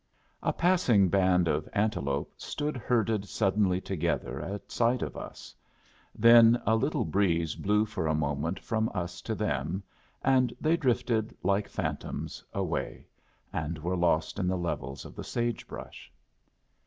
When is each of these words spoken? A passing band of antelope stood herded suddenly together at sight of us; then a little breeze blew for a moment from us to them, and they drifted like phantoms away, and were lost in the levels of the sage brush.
A 0.41 0.51
passing 0.51 1.09
band 1.09 1.47
of 1.47 1.69
antelope 1.73 2.33
stood 2.35 2.75
herded 2.75 3.27
suddenly 3.29 3.79
together 3.79 4.41
at 4.41 4.71
sight 4.71 5.03
of 5.03 5.15
us; 5.15 5.53
then 6.15 6.59
a 6.65 6.75
little 6.75 7.05
breeze 7.05 7.53
blew 7.53 7.85
for 7.85 8.07
a 8.07 8.15
moment 8.15 8.59
from 8.59 8.89
us 8.95 9.21
to 9.21 9.35
them, 9.35 9.83
and 10.23 10.55
they 10.59 10.75
drifted 10.75 11.37
like 11.43 11.67
phantoms 11.69 12.43
away, 12.51 13.05
and 13.53 13.77
were 13.77 13.95
lost 13.95 14.39
in 14.39 14.47
the 14.47 14.57
levels 14.57 15.05
of 15.05 15.15
the 15.15 15.23
sage 15.23 15.67
brush. 15.67 16.11